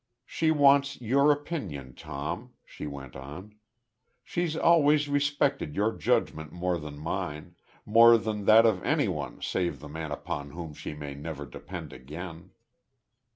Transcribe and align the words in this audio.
"She 0.25 0.49
wants 0.49 0.99
your 0.99 1.31
opinion, 1.31 1.93
Tom," 1.93 2.53
she 2.65 2.87
went 2.87 3.15
on. 3.15 3.53
"She's 4.23 4.57
always 4.57 5.07
respected 5.07 5.75
your 5.75 5.95
judgment 5.95 6.51
more 6.51 6.79
than 6.79 6.97
mine 6.97 7.55
more 7.85 8.17
than 8.17 8.45
that 8.45 8.65
of 8.65 8.81
anyone 8.81 9.43
save 9.43 9.79
the 9.79 9.87
man 9.89 10.11
upon 10.11 10.53
whom 10.53 10.73
she 10.73 10.95
may 10.95 11.13
never 11.13 11.45
depend 11.45 11.93
again." 11.93 12.49